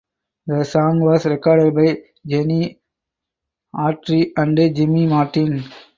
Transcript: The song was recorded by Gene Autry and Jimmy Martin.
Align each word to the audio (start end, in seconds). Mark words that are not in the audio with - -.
The 0.47 0.63
song 0.65 0.99
was 1.01 1.27
recorded 1.27 1.75
by 1.75 2.01
Gene 2.25 2.75
Autry 3.75 4.31
and 4.35 4.75
Jimmy 4.75 5.05
Martin. 5.05 5.63